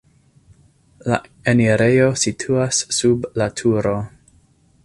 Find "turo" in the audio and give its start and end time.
3.63-3.97